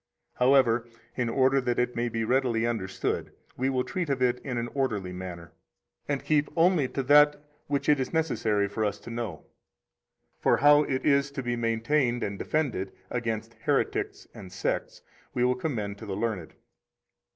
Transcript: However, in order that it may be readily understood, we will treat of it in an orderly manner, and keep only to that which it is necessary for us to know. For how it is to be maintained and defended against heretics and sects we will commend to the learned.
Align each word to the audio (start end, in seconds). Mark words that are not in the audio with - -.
However, 0.37 0.87
in 1.15 1.29
order 1.29 1.61
that 1.61 1.77
it 1.77 1.95
may 1.95 2.09
be 2.09 2.23
readily 2.23 2.65
understood, 2.65 3.31
we 3.55 3.69
will 3.69 3.83
treat 3.83 4.09
of 4.09 4.19
it 4.19 4.39
in 4.39 4.57
an 4.57 4.67
orderly 4.73 5.13
manner, 5.13 5.51
and 6.07 6.23
keep 6.25 6.49
only 6.55 6.87
to 6.87 7.03
that 7.03 7.39
which 7.67 7.87
it 7.87 7.99
is 7.99 8.11
necessary 8.11 8.67
for 8.67 8.83
us 8.83 8.97
to 9.01 9.11
know. 9.11 9.45
For 10.39 10.57
how 10.57 10.81
it 10.85 11.05
is 11.05 11.29
to 11.33 11.43
be 11.43 11.55
maintained 11.55 12.23
and 12.23 12.39
defended 12.39 12.91
against 13.11 13.53
heretics 13.65 14.27
and 14.33 14.51
sects 14.51 15.03
we 15.35 15.43
will 15.43 15.53
commend 15.53 15.99
to 15.99 16.07
the 16.07 16.15
learned. 16.15 16.55